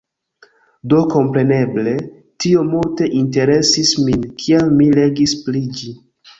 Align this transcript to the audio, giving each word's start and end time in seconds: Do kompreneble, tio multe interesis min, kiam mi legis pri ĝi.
Do 0.93 1.01
kompreneble, 1.11 1.93
tio 2.45 2.65
multe 2.71 3.11
interesis 3.21 3.95
min, 4.09 4.27
kiam 4.43 4.75
mi 4.81 4.91
legis 5.01 5.41
pri 5.47 5.67
ĝi. 5.81 5.97